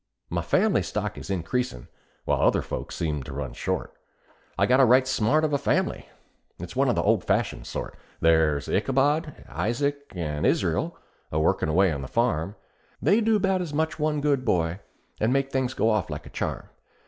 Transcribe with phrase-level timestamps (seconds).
[0.31, 1.87] "My family stock is increasin',
[2.25, 3.93] while other folks' seems to run short.
[4.57, 6.09] I've got a right smart of a family
[6.57, 10.97] it's one of the old fashioned sort: There's Ichabod, Isaac, and Israel,
[11.31, 12.55] a workin' away on the farm
[12.99, 14.79] They do 'bout as much as one good boy,
[15.19, 16.67] and make things go off like a charm.